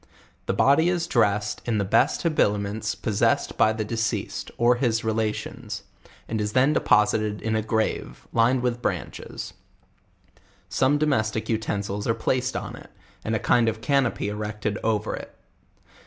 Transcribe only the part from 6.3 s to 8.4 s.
is then deposited in a grave,